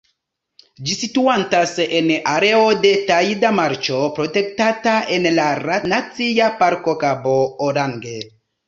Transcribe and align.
Ĝi 0.85 0.95
situantas 1.01 1.73
en 1.99 2.09
areo 2.31 2.63
de 2.87 2.95
tajda 3.11 3.53
marĉo 3.61 4.01
protektata 4.19 4.97
en 5.19 5.31
la 5.37 5.49
Nacia 5.95 6.53
Parko 6.65 7.01
Kabo 7.07 7.41
Orange. 7.71 8.23